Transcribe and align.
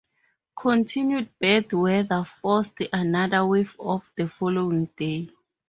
Continued 0.59 1.29
bad 1.39 1.71
weather 1.73 2.23
forced 2.23 2.73
another 2.91 3.45
wave-off 3.45 4.09
the 4.15 4.27
following 4.27 4.87
day. 4.97 5.29